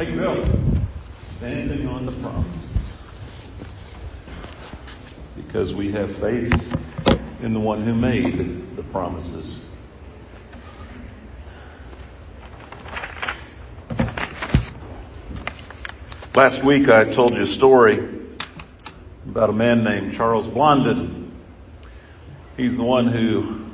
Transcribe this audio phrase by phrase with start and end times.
[0.00, 0.46] Thank you, Bill.
[1.36, 2.68] Standing on the promises.
[5.36, 6.54] Because we have faith
[7.42, 9.60] in the one who made the promises.
[16.34, 17.98] Last week I told you a story
[19.28, 21.30] about a man named Charles Blondin.
[22.56, 23.66] He's the one who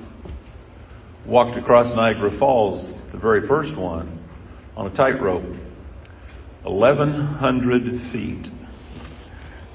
[1.24, 4.28] walked across Niagara Falls, the very first one,
[4.76, 5.65] on a tightrope.
[6.70, 8.46] 1,100 feet.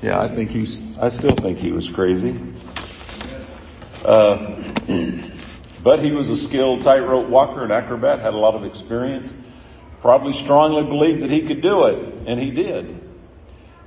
[0.02, 2.38] Yeah, I think he's, I still think he was crazy.
[4.04, 4.84] Uh,
[5.84, 9.30] but he was a skilled tightrope walker and acrobat, had a lot of experience,
[10.02, 13.00] probably strongly believed that he could do it, and he did.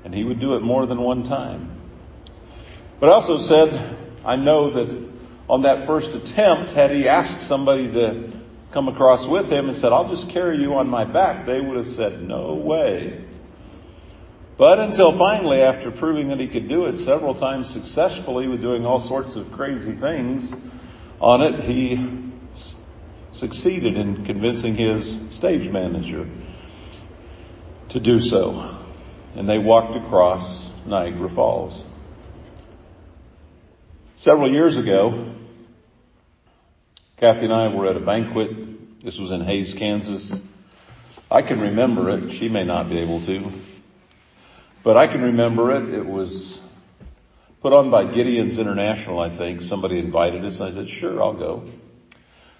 [0.05, 1.81] And he would do it more than one time.
[3.01, 5.11] But also said, I know that
[5.49, 8.44] on that first attempt, had he asked somebody to
[8.75, 11.77] come across with him and said, I'll just carry you on my back, they would
[11.77, 13.25] have said, no way.
[14.59, 18.85] But until finally, after proving that he could do it several times successfully with doing
[18.85, 20.53] all sorts of crazy things
[21.21, 22.33] on it, he
[23.33, 26.29] succeeded in convincing his stage manager
[27.91, 28.81] to do so.
[29.35, 31.85] And they walked across Niagara Falls.
[34.17, 35.35] Several years ago,
[37.19, 38.51] Kathy and I were at a banquet.
[39.05, 40.33] This was in Hays, Kansas.
[41.31, 42.39] I can remember it.
[42.39, 43.63] She may not be able to.
[44.83, 45.95] But I can remember it.
[45.95, 46.59] It was
[47.63, 49.63] put on by Gideons International, I think.
[49.63, 51.71] Somebody invited us and I said, sure, I'll go.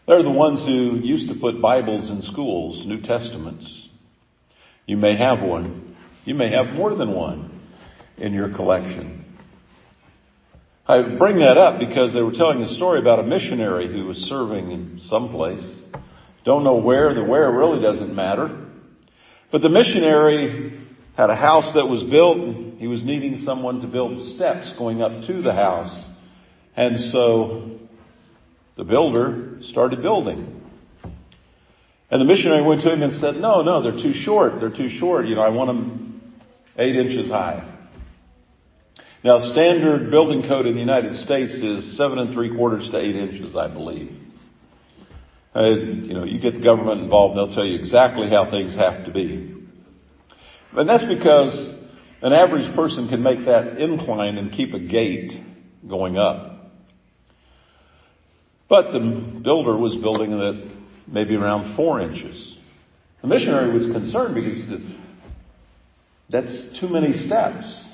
[0.07, 3.89] They're the ones who used to put Bibles in schools, New Testaments.
[4.87, 5.97] You may have one.
[6.25, 7.61] You may have more than one
[8.19, 9.24] in your collection.
[10.87, 14.19] I bring that up because they were telling a story about a missionary who was
[14.19, 15.65] serving in some place.
[16.45, 17.15] Don't know where.
[17.15, 18.67] The where really doesn't matter.
[19.51, 22.37] But the missionary had a house that was built.
[22.37, 26.07] And he was needing someone to build steps going up to the house.
[26.77, 27.79] And so
[28.77, 30.61] the builder started building.
[32.11, 34.61] And the missionary went to him and said, no, no, they're too short.
[34.61, 35.27] They're too short.
[35.27, 36.35] You know, I want them
[36.77, 37.71] eight inches high.
[39.25, 43.17] Now, standard building code in the United States is seven and three quarters to eight
[43.17, 44.15] inches, I believe.
[45.57, 49.07] Uh, you know, you get the government involved, they'll tell you exactly how things have
[49.07, 49.65] to be.
[50.77, 51.55] And that's because
[52.21, 55.33] an average person can make that incline and keep a gait
[55.89, 56.73] going up.
[58.69, 60.71] But the builder was building it
[61.07, 62.59] maybe around four inches.
[63.23, 64.71] The missionary was concerned because
[66.29, 67.93] that's too many steps.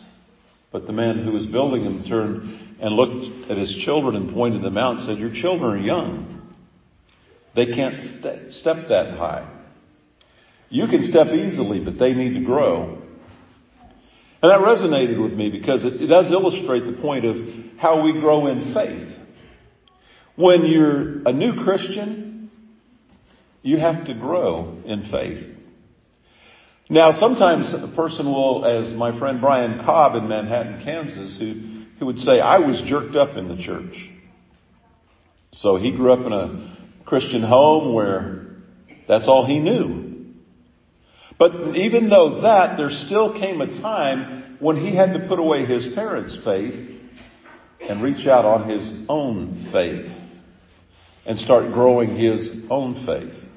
[0.73, 4.63] But the man who was building him turned and looked at his children and pointed
[4.63, 6.55] them out and said, Your children are young.
[7.55, 9.49] They can't st- step that high.
[10.69, 13.03] You can step easily, but they need to grow.
[14.43, 17.37] And that resonated with me because it, it does illustrate the point of
[17.77, 19.09] how we grow in faith.
[20.37, 22.51] When you're a new Christian,
[23.63, 25.57] you have to grow in faith.
[26.91, 32.07] Now, sometimes a person will, as my friend Brian Cobb in Manhattan, Kansas, who, who
[32.07, 33.95] would say, I was jerked up in the church.
[35.53, 38.57] So he grew up in a Christian home where
[39.07, 40.35] that's all he knew.
[41.39, 45.67] But even though that, there still came a time when he had to put away
[45.67, 46.99] his parents' faith
[47.81, 50.11] and reach out on his own faith
[51.25, 53.50] and start growing his own faith.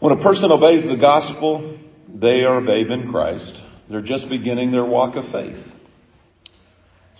[0.00, 1.76] When a person obeys the gospel,
[2.14, 3.52] they are a babe in Christ.
[3.90, 5.58] They're just beginning their walk of faith.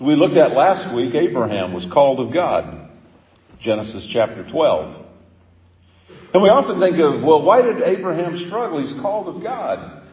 [0.00, 2.90] We looked at last week, Abraham was called of God.
[3.60, 5.06] Genesis chapter 12.
[6.34, 8.80] And we often think of, well, why did Abraham struggle?
[8.80, 10.04] He's called of God.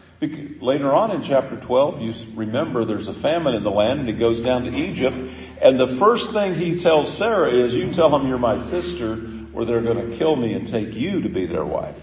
[0.60, 4.16] Later on in chapter 12, you remember there's a famine in the land and he
[4.18, 5.16] goes down to Egypt.
[5.62, 9.66] And the first thing he tells Sarah is, you tell them you're my sister or
[9.66, 11.98] they're going to kill me and take you to be their wife.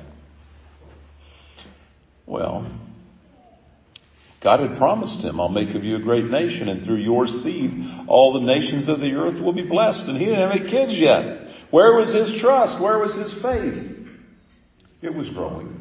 [2.27, 2.71] Well,
[4.43, 7.71] God had promised him, I'll make of you a great nation, and through your seed,
[8.09, 10.09] all the nations of the earth will be blessed.
[10.09, 11.71] And he didn't have any kids yet.
[11.71, 12.83] Where was his trust?
[12.83, 14.09] Where was his faith?
[15.01, 15.81] It was growing.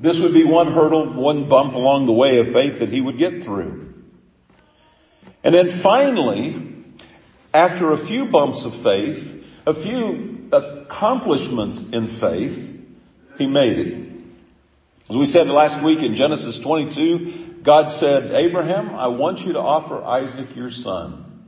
[0.00, 3.18] This would be one hurdle, one bump along the way of faith that he would
[3.18, 3.94] get through.
[5.44, 6.84] And then finally,
[7.52, 14.15] after a few bumps of faith, a few accomplishments in faith, he made it.
[15.08, 19.60] As we said last week in Genesis 22, God said, Abraham, I want you to
[19.60, 21.44] offer Isaac your son.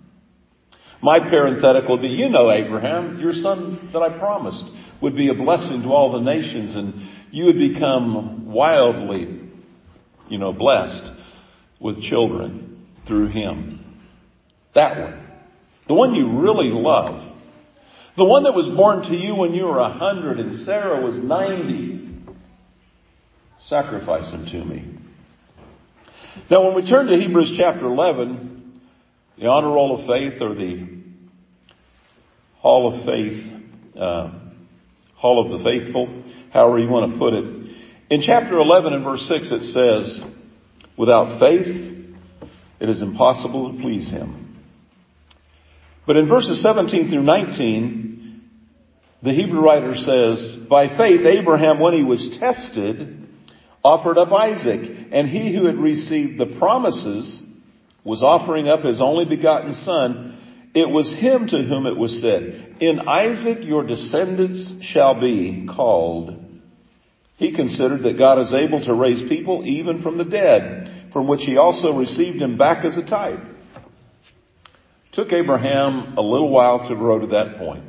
[1.02, 4.64] My parenthetical would be, you know, Abraham, your son that I promised
[5.02, 9.40] would be a blessing to all the nations and you would become wildly,
[10.28, 11.10] you know, blessed
[11.80, 14.00] with children through him.
[14.76, 15.24] That one.
[15.88, 17.28] The one you really love.
[18.16, 21.16] The one that was born to you when you were a hundred and Sarah was
[21.16, 21.97] ninety.
[23.66, 24.98] Sacrifice him to me.
[26.50, 28.80] Now when we turn to Hebrews chapter 11,
[29.38, 30.86] the honor roll of faith or the
[32.58, 33.44] hall of faith,
[33.98, 34.32] uh,
[35.16, 36.22] hall of the faithful,
[36.52, 37.44] however you want to put it.
[38.10, 40.20] In chapter 11 and verse 6 it says,
[40.96, 42.16] without faith
[42.80, 44.56] it is impossible to please him.
[46.06, 48.42] But in verses 17 through 19,
[49.22, 53.27] the Hebrew writer says, by faith Abraham when he was tested
[53.84, 57.42] offered up Isaac and he who had received the promises
[58.04, 60.70] was offering up his only begotten son.
[60.74, 66.44] It was him to whom it was said, in Isaac your descendants shall be called.
[67.36, 71.42] He considered that God is able to raise people even from the dead, from which
[71.42, 73.40] he also received him back as a type.
[75.12, 77.84] Took Abraham a little while to grow to that point.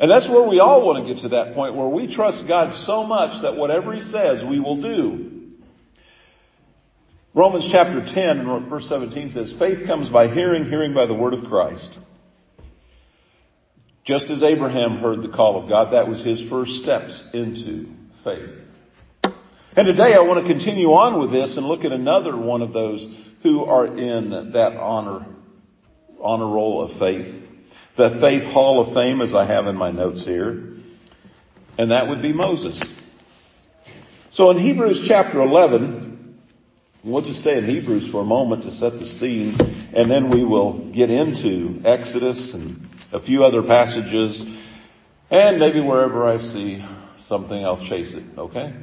[0.00, 2.72] And that's where we all want to get to that point where we trust God
[2.86, 5.38] so much that whatever He says we will do.
[7.34, 11.34] Romans chapter 10 and verse 17 says, faith comes by hearing, hearing by the word
[11.34, 11.96] of Christ.
[14.04, 17.92] Just as Abraham heard the call of God, that was his first steps into
[18.24, 18.48] faith.
[19.76, 22.72] And today I want to continue on with this and look at another one of
[22.72, 23.06] those
[23.42, 25.26] who are in that honor,
[26.20, 27.47] honor roll of faith.
[27.98, 30.50] The faith hall of fame as I have in my notes here.
[31.76, 32.80] And that would be Moses.
[34.34, 36.38] So in Hebrews chapter 11,
[37.04, 39.56] we'll just stay in Hebrews for a moment to set the scene
[39.96, 44.40] and then we will get into Exodus and a few other passages
[45.28, 46.84] and maybe wherever I see
[47.26, 48.74] something, I'll chase it, okay?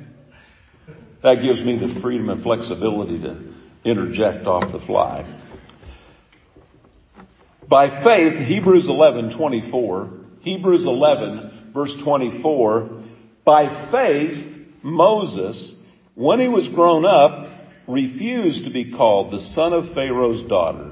[1.23, 3.53] That gives me the freedom and flexibility to
[3.85, 5.23] interject off the fly.
[7.67, 10.09] By faith, Hebrews 11, 24,
[10.41, 13.03] Hebrews 11, verse 24,
[13.44, 15.73] by faith, Moses,
[16.13, 17.50] when he was grown up,
[17.88, 20.91] refused to be called the son of Pharaoh's daughter,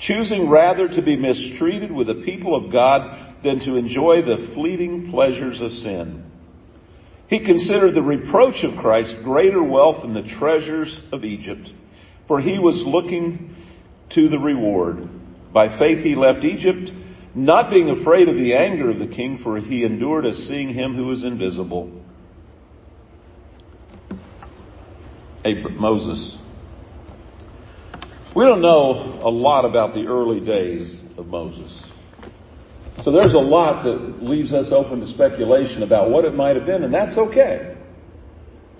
[0.00, 5.10] choosing rather to be mistreated with the people of God than to enjoy the fleeting
[5.10, 6.24] pleasures of sin.
[7.28, 11.68] He considered the reproach of Christ greater wealth than the treasures of Egypt,
[12.28, 13.56] for he was looking
[14.10, 15.08] to the reward.
[15.54, 16.90] By faith he left Egypt,
[17.32, 20.96] not being afraid of the anger of the king, for he endured as seeing him
[20.96, 22.02] who is invisible.
[25.44, 26.38] Moses.
[28.34, 31.80] We don't know a lot about the early days of Moses.
[33.02, 36.66] So there's a lot that leaves us open to speculation about what it might have
[36.66, 37.76] been, and that's okay.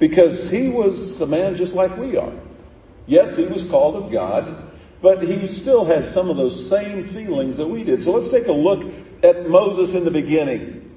[0.00, 2.32] Because he was a man just like we are.
[3.06, 7.56] Yes, he was called of God, but he still had some of those same feelings
[7.56, 8.02] that we did.
[8.02, 8.82] So let's take a look
[9.23, 10.91] at Moses in the beginning.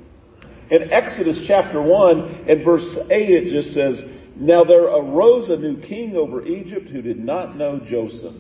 [0.69, 4.03] In Exodus chapter 1 and verse 8 it just says,
[4.35, 8.35] Now there arose a new king over Egypt who did not know Joseph.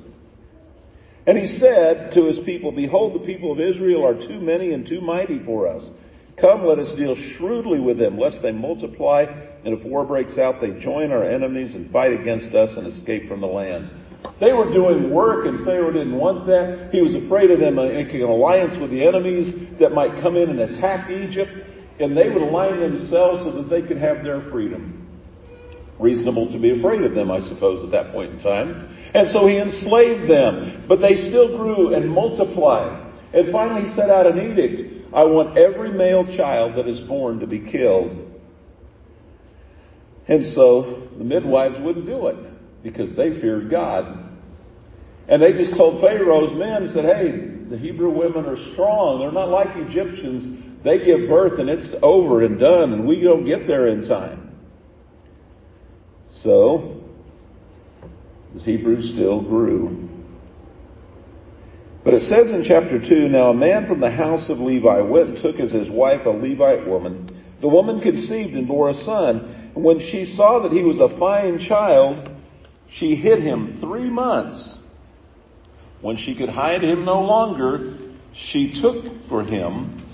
[1.25, 4.87] And he said to his people, Behold, the people of Israel are too many and
[4.87, 5.83] too mighty for us.
[6.39, 9.23] Come, let us deal shrewdly with them, lest they multiply,
[9.65, 13.27] and if war breaks out, they join our enemies and fight against us and escape
[13.27, 13.89] from the land.
[14.39, 16.89] They were doing work, and Pharaoh didn't want that.
[16.91, 20.35] He was afraid of them uh, making an alliance with the enemies that might come
[20.35, 21.51] in and attack Egypt,
[21.99, 25.07] and they would align themselves so that they could have their freedom.
[25.99, 28.95] Reasonable to be afraid of them, I suppose, at that point in time.
[29.15, 33.05] And so he enslaved them, but they still grew and multiplied.
[33.33, 35.13] And finally he set out an edict.
[35.15, 38.25] I want every male child that is born to be killed.
[40.27, 42.35] And so the midwives wouldn't do it
[42.83, 44.26] because they feared God.
[45.27, 47.31] And they just told Pharaoh's men, said, hey,
[47.69, 49.19] the Hebrew women are strong.
[49.19, 50.63] They're not like Egyptians.
[50.83, 54.55] They give birth and it's over and done and we don't get there in time.
[56.43, 57.01] So
[58.53, 60.07] the Hebrews still grew.
[62.05, 65.29] But it says in chapter 2, Now a man from the house of Levi went
[65.29, 67.43] and took as his wife a Levite woman.
[67.59, 69.71] The woman conceived and bore a son.
[69.75, 72.29] And when she saw that he was a fine child,
[72.89, 74.77] she hid him three months.
[76.07, 77.97] When she could hide him no longer,
[78.33, 80.09] she took for him,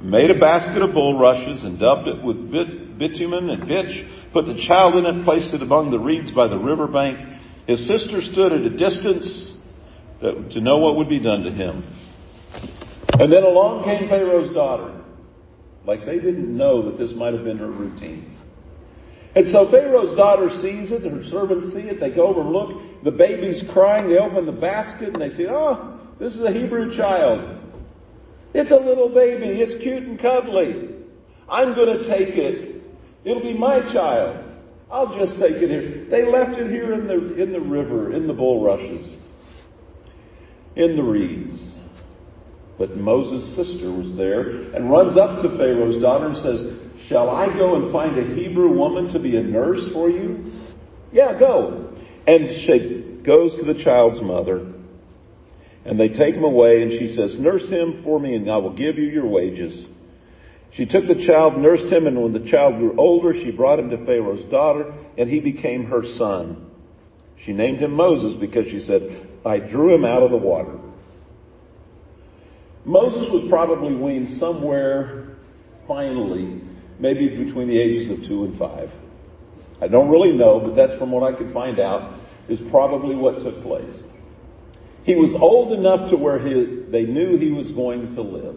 [0.00, 2.50] made a basket of bulrushes and dubbed it with
[2.98, 6.58] bitumen and pitch, put the child in it, placed it among the reeds by the
[6.58, 7.20] river bank,
[7.68, 9.52] his sister stood at a distance
[10.20, 11.84] to know what would be done to him.
[13.12, 15.00] And then along came Pharaoh's daughter.
[15.86, 18.37] Like they didn't know that this might have been her routine.
[19.38, 23.04] And so Pharaoh's daughter sees it, her servants see it, they go over and look.
[23.04, 26.96] The baby's crying, they open the basket and they say, oh, this is a Hebrew
[26.96, 27.56] child.
[28.52, 30.88] It's a little baby, it's cute and cuddly.
[31.48, 32.82] I'm going to take it.
[33.24, 34.44] It'll be my child.
[34.90, 36.06] I'll just take it here.
[36.10, 39.08] They left it here in the, in the river, in the bulrushes,
[40.74, 41.62] in the reeds.
[42.76, 47.46] But Moses' sister was there and runs up to Pharaoh's daughter and says, Shall I
[47.56, 50.52] go and find a Hebrew woman to be a nurse for you?
[51.12, 51.92] Yeah, go.
[52.26, 54.74] And she goes to the child's mother.
[55.84, 58.74] And they take him away and she says, Nurse him for me and I will
[58.74, 59.86] give you your wages.
[60.72, 63.88] She took the child, nursed him, and when the child grew older, she brought him
[63.90, 66.70] to Pharaoh's daughter, and he became her son.
[67.44, 70.78] She named him Moses because she said, I drew him out of the water.
[72.84, 75.36] Moses was probably weaned somewhere
[75.86, 76.60] finally
[76.98, 78.90] maybe between the ages of two and five.
[79.80, 83.40] I don't really know, but that's from what I could find out, is probably what
[83.40, 83.94] took place.
[85.04, 88.56] He was old enough to where he, they knew he was going to live.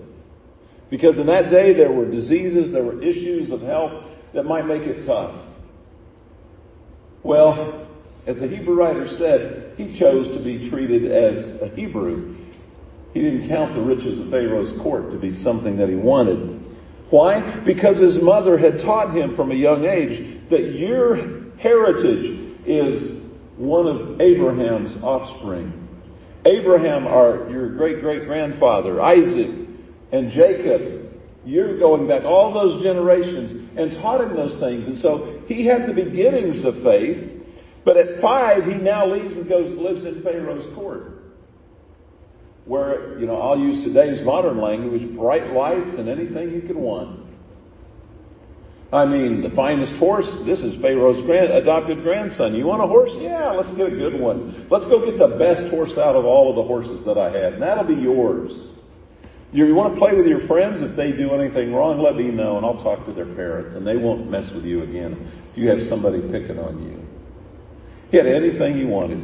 [0.90, 4.82] Because in that day there were diseases, there were issues of health that might make
[4.82, 5.48] it tough.
[7.24, 7.88] Well,
[8.28, 12.36] as the Hebrew writer said, he chose to be treated as a Hebrew.
[13.14, 16.61] He didn't count the riches of Pharaoh's court to be something that he wanted.
[17.12, 17.62] Why?
[17.66, 23.22] Because his mother had taught him from a young age that your heritage is
[23.58, 25.78] one of Abraham's offspring.
[26.46, 29.52] Abraham, our, your great great grandfather, Isaac,
[30.14, 31.14] and Jacob,
[31.46, 34.88] you're going back all those generations and taught him those things.
[34.88, 37.30] And so he had the beginnings of faith,
[37.84, 41.21] but at five, he now leaves and goes, lives in Pharaoh's court
[42.72, 47.20] where, you know, I'll use today's modern language, bright lights and anything you could want.
[48.94, 52.56] I mean, the finest horse, this is Pharaoh's grand, adopted grandson.
[52.56, 53.12] You want a horse?
[53.20, 54.70] Yeah, let's get a good one.
[54.72, 57.60] Let's go get the best horse out of all of the horses that I have,
[57.60, 58.54] and that'll be yours.
[59.52, 60.80] You want to play with your friends?
[60.82, 63.86] If they do anything wrong, let me know, and I'll talk to their parents, and
[63.86, 67.04] they won't mess with you again if you have somebody picking on you.
[68.12, 69.20] He had anything he wanted.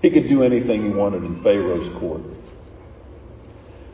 [0.00, 2.37] He could do anything he wanted in Pharaoh's court.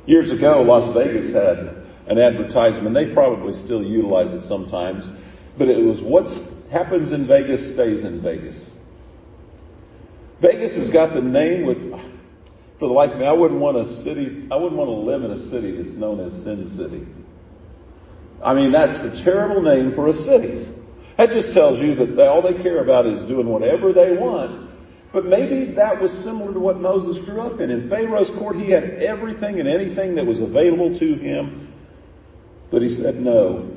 [0.07, 2.95] Years ago, Las Vegas had an advertisement.
[2.95, 5.05] They probably still utilize it sometimes,
[5.59, 6.29] but it was what
[6.71, 8.71] happens in Vegas stays in Vegas.
[10.43, 11.79] Vegas has got the name with,
[12.79, 15.23] for the life of me, I wouldn't want a city, I wouldn't want to live
[15.25, 17.07] in a city that's known as Sin City.
[18.45, 20.71] I mean, that's a terrible name for a city.
[21.17, 24.74] That just tells you that they, all they care about is doing whatever they want
[25.15, 27.71] but maybe that was similar to what Moses grew up in.
[27.71, 31.73] In Pharaoh's court, he had everything and anything that was available to him,
[32.73, 33.71] but he said no.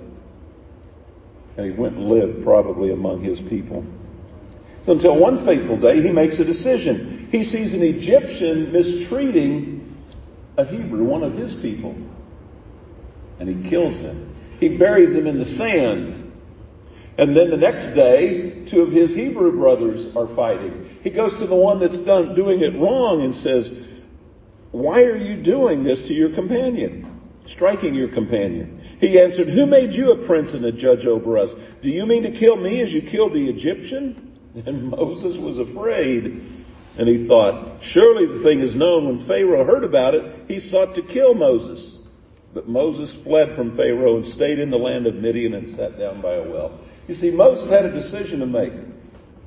[1.56, 3.86] And he went and lived probably among his people.
[4.88, 7.28] So until one fateful day, he makes a decision.
[7.32, 9.96] He sees an Egyptian mistreating
[10.58, 11.96] a Hebrew, one of his people,
[13.40, 14.36] and he kills him.
[14.60, 16.34] He buries him in the sand.
[17.20, 20.87] And then the next day, two of his Hebrew brothers are fighting.
[21.02, 23.72] He goes to the one that's done doing it wrong and says,
[24.72, 27.22] Why are you doing this to your companion?
[27.48, 28.98] Striking your companion.
[29.00, 31.50] He answered, Who made you a prince and a judge over us?
[31.82, 34.24] Do you mean to kill me as you killed the Egyptian?
[34.66, 36.24] And Moses was afraid.
[36.98, 39.06] And he thought, Surely the thing is known.
[39.06, 41.98] When Pharaoh heard about it, he sought to kill Moses.
[42.56, 46.24] But Moses fled from Pharaoh and stayed in the land of Midian and sat down
[46.24, 46.80] by a well.
[47.08, 48.74] You see, Moses had a decision to make.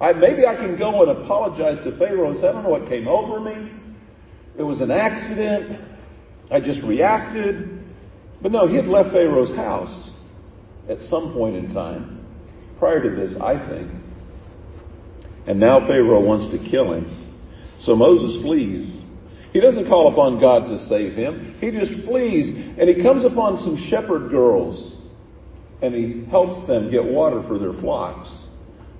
[0.00, 2.88] I, maybe I can go and apologize to Pharaoh and say, I don't know what
[2.88, 3.70] came over me.
[4.58, 5.80] It was an accident.
[6.50, 7.84] I just reacted.
[8.40, 10.10] But no, he had left Pharaoh's house
[10.88, 12.24] at some point in time.
[12.78, 13.90] Prior to this, I think.
[15.46, 17.36] And now Pharaoh wants to kill him.
[17.80, 18.98] So Moses flees.
[19.52, 21.56] He doesn't call upon God to save him.
[21.60, 22.54] He just flees.
[22.78, 24.96] And he comes upon some shepherd girls
[25.82, 28.30] and he helps them get water for their flocks.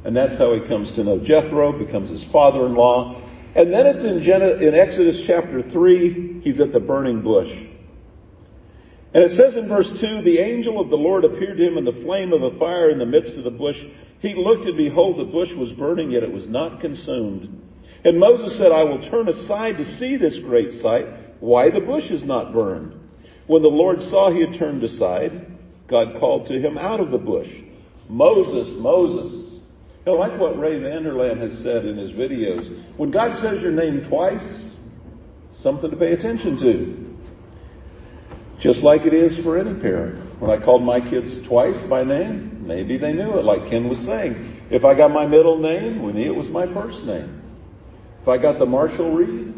[0.04, 3.28] And that's how he comes to know Jethro, becomes his father-in-law.
[3.54, 7.50] And then it's in, Gen- in Exodus chapter 3, he's at the burning bush.
[9.12, 11.84] And it says in verse 2, the angel of the Lord appeared to him in
[11.84, 13.76] the flame of a fire in the midst of the bush.
[14.20, 17.60] He looked and behold, the bush was burning, yet it was not consumed.
[18.04, 21.06] And Moses said, I will turn aside to see this great sight,
[21.40, 22.94] why the bush is not burned.
[23.46, 27.18] When the Lord saw he had turned aside, God called to him out of the
[27.18, 27.48] bush,
[28.08, 29.39] Moses, Moses.
[30.06, 33.40] Oh, you know, like what Ray Vander Laan has said in his videos, when God
[33.42, 34.64] says your name twice,
[35.58, 37.10] something to pay attention to.
[38.60, 40.40] Just like it is for any parent.
[40.40, 43.98] When I called my kids twice by name, maybe they knew it, like Ken was
[44.06, 44.60] saying.
[44.70, 47.42] If I got my middle name, we knew it was my first name.
[48.22, 49.54] If I got the Marshall Reed,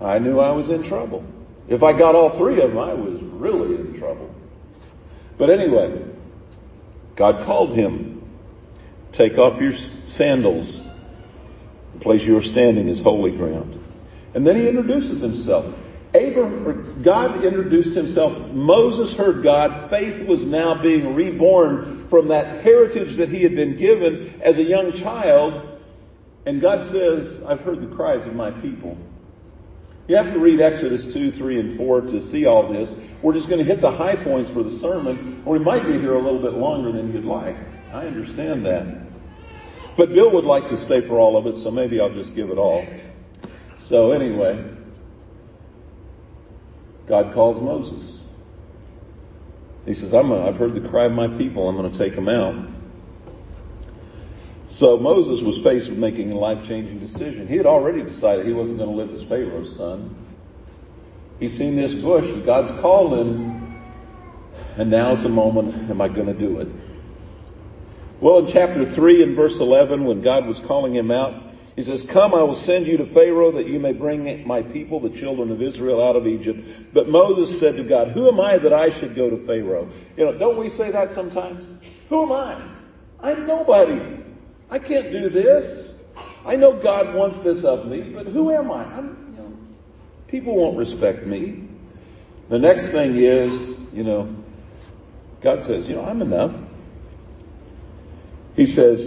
[0.00, 1.24] I knew I was in trouble.
[1.68, 4.32] If I got all three of them, I was really in trouble.
[5.38, 6.04] But anyway,
[7.16, 8.19] God called him.
[9.12, 9.72] Take off your
[10.08, 10.80] sandals.
[11.94, 13.78] The place you are standing is holy ground.
[14.34, 15.74] And then he introduces himself.
[16.14, 18.52] Abraham, God introduced himself.
[18.52, 19.90] Moses heard God.
[19.90, 24.62] Faith was now being reborn from that heritage that he had been given as a
[24.62, 25.78] young child.
[26.46, 28.96] And God says, I've heard the cries of my people.
[30.10, 32.92] You have to read Exodus 2, 3, and 4 to see all this.
[33.22, 36.00] We're just going to hit the high points for the sermon, or we might be
[36.00, 37.54] here a little bit longer than you'd like.
[37.92, 39.06] I understand that.
[39.96, 42.50] But Bill would like to stay for all of it, so maybe I'll just give
[42.50, 42.84] it all.
[43.86, 44.74] So anyway,
[47.06, 48.18] God calls Moses.
[49.86, 51.68] He says, i have heard the cry of my people.
[51.68, 52.68] I'm going to take them out.
[54.80, 57.46] So Moses was faced with making a life-changing decision.
[57.46, 60.16] He had already decided he wasn't going to live as Pharaoh's son.
[61.38, 63.78] He's seen this bush, God's called him,
[64.78, 66.68] and now it's a moment, am I going to do it?
[68.22, 71.42] Well, in chapter 3 and verse 11, when God was calling him out,
[71.76, 74.98] he says, Come, I will send you to Pharaoh that you may bring my people,
[74.98, 76.58] the children of Israel, out of Egypt.
[76.94, 79.92] But Moses said to God, Who am I that I should go to Pharaoh?
[80.16, 81.66] You know, don't we say that sometimes?
[82.08, 82.76] Who am I?
[83.20, 84.19] I'm nobody.
[84.70, 85.90] I can't do this.
[86.44, 88.96] I know God wants this of me, but who am I?
[88.96, 89.52] You know,
[90.28, 91.68] people won't respect me.
[92.48, 94.34] The next thing is, you know,
[95.42, 96.52] God says, you know, I'm enough.
[98.54, 99.06] He says,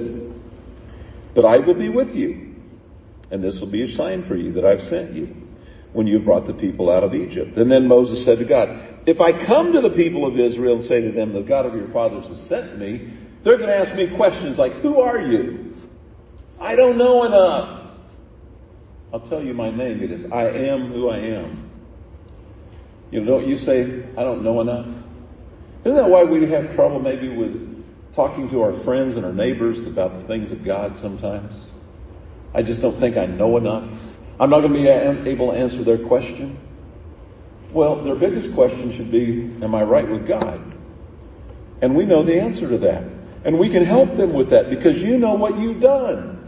[1.36, 2.56] but I will be with you,
[3.32, 5.36] and this will be a sign for you that I've sent you
[5.94, 7.58] when you brought the people out of Egypt.
[7.58, 10.86] And then Moses said to God, if I come to the people of Israel and
[10.86, 13.96] say to them, the God of your fathers has sent me, they're going to ask
[13.96, 15.74] me questions like, Who are you?
[16.60, 17.98] I don't know enough.
[19.12, 20.02] I'll tell you my name.
[20.02, 21.70] It is I am who I am.
[23.12, 24.88] You know, don't you say, I don't know enough?
[25.82, 29.86] Isn't that why we have trouble maybe with talking to our friends and our neighbors
[29.86, 31.54] about the things of God sometimes?
[32.56, 33.90] I just don't think I know enough.
[34.40, 34.88] I'm not going to be
[35.30, 36.58] able to answer their question.
[37.72, 40.60] Well, their biggest question should be, Am I right with God?
[41.82, 43.13] And we know the answer to that.
[43.46, 46.40] And we can help them with that because you know what you've done.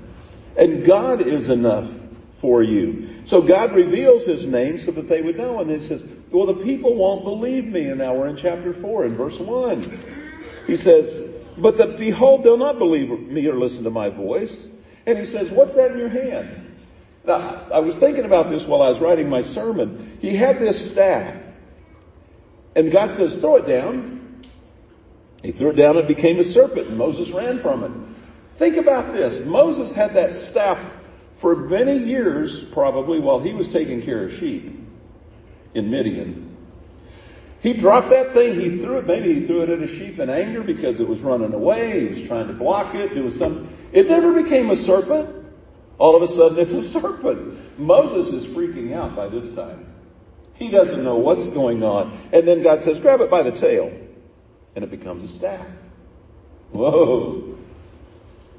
[0.58, 1.92] And God is enough
[2.40, 3.24] for you.
[3.26, 5.60] So God reveals his name so that they would know.
[5.60, 7.90] And he says, well, the people won't believe me.
[7.90, 10.64] And now we're in chapter 4 in verse 1.
[10.68, 14.56] He says, but the, behold, they'll not believe me or listen to my voice.
[15.06, 16.74] And he says, what's that in your hand?
[17.26, 20.18] Now, I was thinking about this while I was writing my sermon.
[20.20, 21.42] He had this staff.
[22.76, 24.15] And God says, throw it down.
[25.46, 27.92] He threw it down and it became a serpent, and Moses ran from it.
[28.58, 29.46] Think about this.
[29.46, 30.94] Moses had that staff
[31.40, 34.74] for many years, probably, while he was taking care of sheep
[35.76, 36.58] in Midian.
[37.62, 40.30] He dropped that thing, he threw it, maybe he threw it at a sheep in
[40.30, 43.76] anger because it was running away, he was trying to block it, it was some,
[43.92, 45.46] it never became a serpent.
[45.98, 47.80] All of a sudden it's a serpent.
[47.80, 49.88] Moses is freaking out by this time.
[50.56, 52.30] He doesn't know what's going on.
[52.34, 54.05] And then God says, grab it by the tail
[54.76, 55.66] and it becomes a staff.
[56.72, 57.58] Whoa.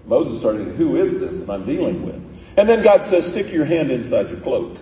[0.06, 2.16] Moses started, who is this that I'm dealing with?
[2.56, 4.78] And then God says, stick your hand inside your cloak.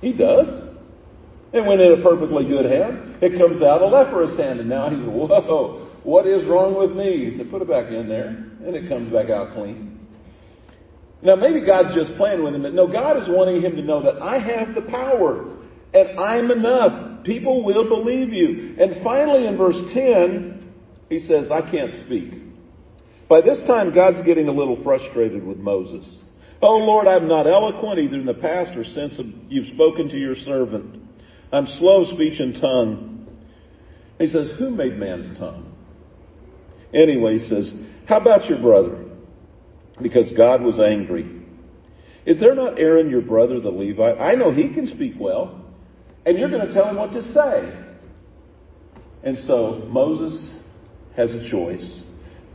[0.00, 0.68] He does.
[1.52, 4.60] And when in a perfectly good hand, it comes out a leprous hand.
[4.60, 7.30] And now he's, whoa, what is wrong with me?
[7.30, 8.28] He said, put it back in there.
[8.28, 9.98] And it comes back out clean.
[11.22, 14.02] Now maybe God's just playing with him, but no, God is wanting him to know
[14.02, 15.58] that I have the power
[15.92, 17.09] and I'm enough.
[17.24, 18.76] People will believe you.
[18.78, 20.72] And finally in verse 10,
[21.08, 22.34] he says, I can't speak.
[23.28, 26.06] By this time, God's getting a little frustrated with Moses.
[26.62, 29.14] Oh Lord, I'm not eloquent either in the past or since
[29.48, 31.02] you've spoken to your servant.
[31.52, 33.26] I'm slow of speech and tongue.
[34.18, 35.72] He says, who made man's tongue?
[36.92, 37.72] Anyway, he says,
[38.06, 39.04] how about your brother?
[40.02, 41.40] Because God was angry.
[42.26, 44.20] Is there not Aaron, your brother, the Levite?
[44.20, 45.59] I know he can speak well.
[46.26, 47.86] And you're going to tell him what to say.
[49.22, 50.50] And so Moses
[51.16, 52.02] has a choice.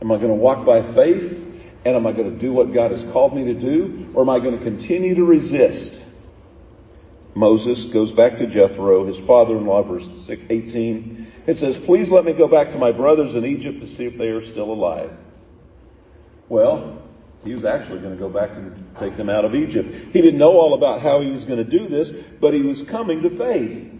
[0.00, 1.32] Am I going to walk by faith?
[1.84, 4.12] And am I going to do what God has called me to do?
[4.14, 6.00] Or am I going to continue to resist?
[7.34, 11.32] Moses goes back to Jethro, his father-in-law, verse 18.
[11.46, 14.18] It says, please let me go back to my brothers in Egypt to see if
[14.18, 15.10] they are still alive.
[16.48, 17.05] Well,
[17.46, 19.88] he was actually going to go back and take them out of Egypt.
[20.12, 22.82] He didn't know all about how he was going to do this, but he was
[22.90, 23.92] coming to faith.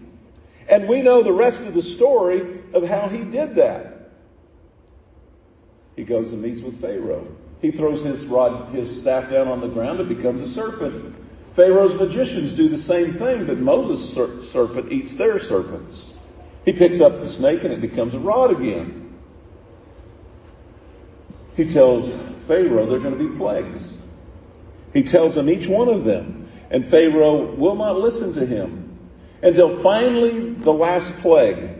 [0.69, 4.11] And we know the rest of the story of how he did that.
[5.95, 7.27] He goes and meets with Pharaoh.
[7.61, 11.15] He throws his rod, his staff down on the ground, it becomes a serpent.
[11.55, 14.13] Pharaoh's magicians do the same thing, but Moses'
[14.53, 15.99] serpent eats their serpents.
[16.65, 19.15] He picks up the snake and it becomes a rod again.
[21.55, 23.93] He tells Pharaoh there are going to be plagues.
[24.93, 26.49] He tells them each one of them.
[26.69, 28.99] And Pharaoh will not listen to him
[29.41, 31.77] until finally the last plague.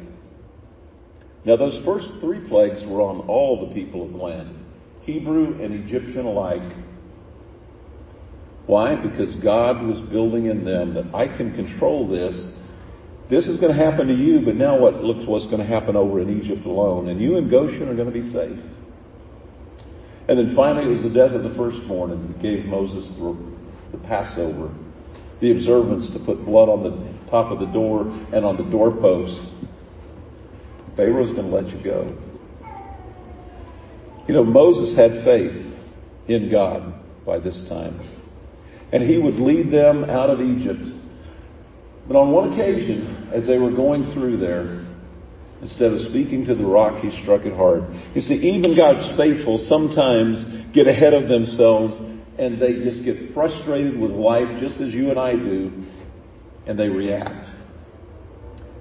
[1.46, 4.66] Now, those first three plagues were on all the people of the land,
[5.04, 6.78] Hebrew and Egyptian alike.
[8.66, 8.96] Why?
[8.96, 12.36] Because God was building in them that I can control this.
[13.30, 15.96] This is going to happen to you, but now what looks what's going to happen
[15.96, 18.60] over in Egypt alone, and you and Goshen are going to be safe.
[20.28, 23.38] And then finally, it was the death of the firstborn, and gave Moses the,
[23.94, 24.74] the Passover,
[25.40, 28.02] the observance to put blood on the top of the door
[28.34, 29.40] and on the doorpost.
[30.98, 32.18] Pharaoh's going to let you go.
[34.28, 35.76] You know, Moses had faith
[36.28, 36.94] in God
[37.26, 38.00] by this time,
[38.92, 40.90] and he would lead them out of Egypt.
[42.08, 44.87] But on one occasion, as they were going through there,
[45.62, 47.84] Instead of speaking to the rock, he struck it hard.
[48.14, 52.00] You see, even God's faithful sometimes get ahead of themselves
[52.38, 55.72] and they just get frustrated with life just as you and I do
[56.68, 57.50] and they react.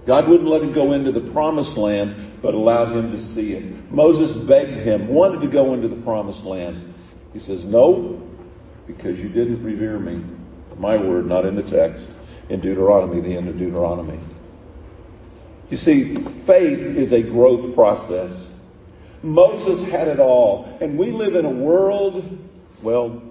[0.06, 3.90] God wouldn't let him go into the promised land, but allowed him to see it.
[3.90, 6.94] Moses begged him, wanted to go into the promised land.
[7.32, 8.22] He says, no,
[8.86, 10.24] because you didn't revere me.
[10.78, 12.06] My word, not in the text.
[12.50, 14.20] In Deuteronomy, the end of Deuteronomy.
[15.70, 16.14] You see,
[16.46, 18.32] faith is a growth process.
[19.22, 20.78] Moses had it all.
[20.80, 22.38] And we live in a world,
[22.82, 23.22] well,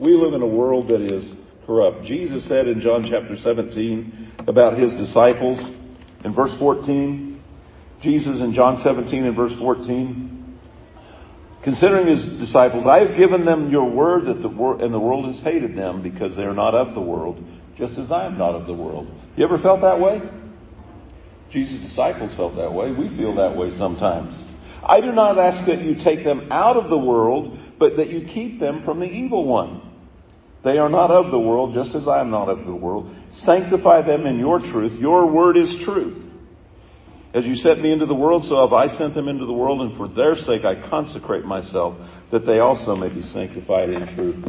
[0.00, 1.32] we live in a world that is
[1.66, 2.04] corrupt.
[2.04, 5.58] Jesus said in John chapter 17 about his disciples
[6.24, 7.40] in verse 14,
[8.00, 10.58] Jesus in John 17 and verse 14,
[11.62, 15.32] considering his disciples, I have given them your word that the wor- and the world
[15.32, 17.42] has hated them because they are not of the world,
[17.76, 19.08] just as I am not of the world.
[19.36, 20.20] You ever felt that way?
[21.50, 22.92] Jesus' disciples felt that way.
[22.92, 24.34] We feel that way sometimes.
[24.82, 28.26] I do not ask that you take them out of the world, but that you
[28.32, 29.82] keep them from the evil one.
[30.64, 33.14] They are not of the world, just as I am not of the world.
[33.32, 34.98] Sanctify them in your truth.
[35.00, 36.24] Your word is truth.
[37.34, 39.82] As you sent me into the world, so have I sent them into the world,
[39.82, 41.96] and for their sake I consecrate myself,
[42.32, 44.44] that they also may be sanctified in truth.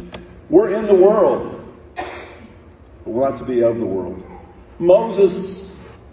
[0.48, 1.64] We're in the world,
[1.96, 4.22] but we're not to be of the world.
[4.78, 5.69] Moses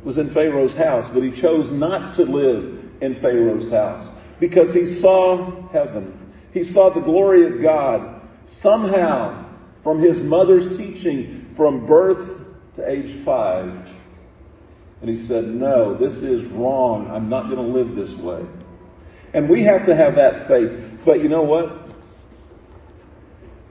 [0.07, 5.01] was in Pharaoh's house, but he chose not to live in Pharaoh's house because he
[5.01, 6.33] saw heaven.
[6.53, 8.21] He saw the glory of God
[8.61, 12.39] somehow from his mother's teaching from birth
[12.77, 13.67] to age five.
[15.01, 17.11] And he said, no, this is wrong.
[17.11, 18.43] I'm not going to live this way.
[19.33, 21.01] And we have to have that faith.
[21.05, 21.81] But you know what?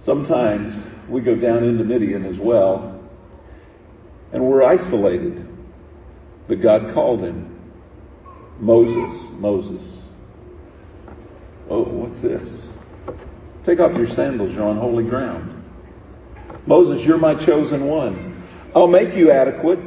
[0.05, 0.75] Sometimes
[1.09, 3.03] we go down into Midian as well,
[4.35, 5.47] and we're isolated.
[6.49, 7.57] But God called him
[8.59, 9.85] Moses, Moses.
[11.69, 12.47] Oh, what's this?
[13.65, 15.65] Take off your sandals, you're on holy ground.
[16.67, 18.45] Moses, you're my chosen one.
[18.75, 19.79] I'll make you adequate.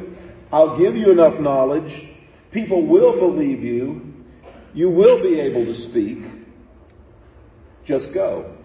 [0.52, 2.10] I'll give you enough knowledge.
[2.52, 4.14] People will believe you.
[4.74, 6.20] You will be able to speak.
[7.86, 8.56] Just go.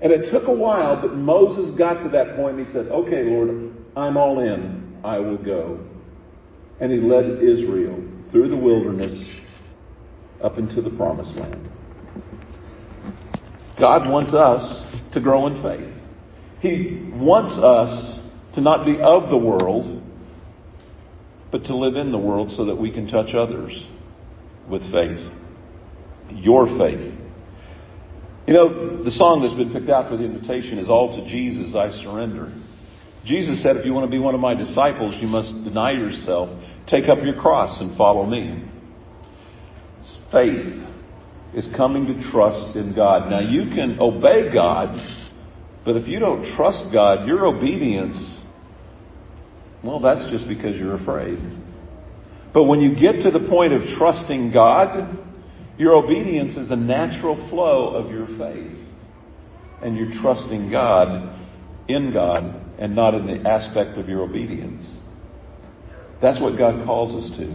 [0.00, 3.24] And it took a while, but Moses got to that point and he said, Okay,
[3.24, 4.98] Lord, I'm all in.
[5.04, 5.78] I will go
[6.80, 9.28] and he led Israel through the wilderness
[10.42, 11.70] up into the promised land.
[13.78, 14.82] God wants us
[15.12, 15.94] to grow in faith.
[16.60, 18.20] He wants us
[18.54, 20.02] to not be of the world,
[21.50, 23.86] but to live in the world so that we can touch others
[24.68, 25.18] with faith.
[26.30, 27.14] Your faith.
[28.46, 31.74] You know, the song that's been picked out for the invitation is All to Jesus
[31.74, 32.52] I Surrender.
[33.24, 36.50] Jesus said, if you want to be one of my disciples, you must deny yourself,
[36.86, 38.62] take up your cross, and follow me.
[40.30, 40.84] Faith
[41.54, 43.30] is coming to trust in God.
[43.30, 44.98] Now, you can obey God,
[45.84, 48.40] but if you don't trust God, your obedience,
[49.82, 51.38] well, that's just because you're afraid.
[52.52, 55.18] But when you get to the point of trusting God,
[55.78, 58.78] your obedience is a natural flow of your faith.
[59.82, 61.38] And you're trusting God
[61.88, 64.86] in God and not in the aspect of your obedience.
[66.20, 67.46] That's what God calls us to.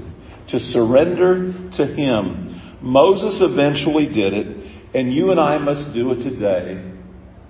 [0.52, 2.78] To surrender to Him.
[2.82, 6.94] Moses eventually did it, and you and I must do it today.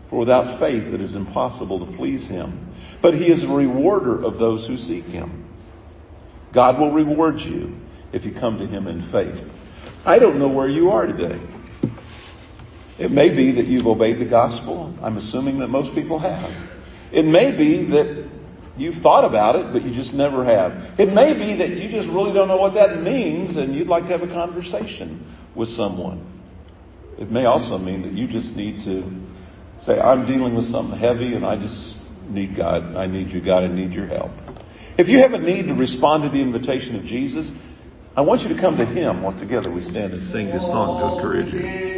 [0.10, 2.74] For without faith it is impossible to please Him.
[3.02, 5.46] But He is a rewarder of those who seek Him.
[6.54, 7.76] God will reward you
[8.12, 9.48] if you come to Him in faith.
[10.06, 11.40] I don't know where you are today.
[12.98, 14.98] It may be that you've obeyed the gospel.
[15.02, 16.79] I'm assuming that most people have.
[17.12, 18.30] It may be that
[18.78, 21.00] you've thought about it, but you just never have.
[21.00, 24.04] It may be that you just really don't know what that means and you'd like
[24.04, 26.26] to have a conversation with someone.
[27.18, 29.04] It may also mean that you just need to
[29.86, 31.98] say, I'm dealing with something heavy and I just
[32.30, 32.96] need God.
[32.96, 33.64] I need you, God.
[33.64, 34.32] I need your help.
[34.98, 37.52] If you have a need to respond to the invitation of Jesus,
[38.16, 41.00] I want you to come to Him while together we stand and sing this song
[41.00, 41.90] to encourage you.